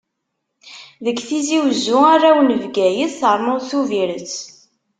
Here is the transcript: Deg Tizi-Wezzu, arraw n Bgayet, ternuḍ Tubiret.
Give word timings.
Deg 1.05 1.17
Tizi-Wezzu, 1.27 1.97
arraw 2.13 2.39
n 2.43 2.49
Bgayet, 2.63 3.13
ternuḍ 3.21 3.59
Tubiret. 3.69 4.31